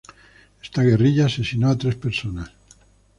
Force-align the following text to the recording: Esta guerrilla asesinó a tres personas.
Esta 0.63 0.81
guerrilla 0.81 1.27
asesinó 1.27 1.69
a 1.69 1.77
tres 1.77 1.93
personas. 1.93 2.49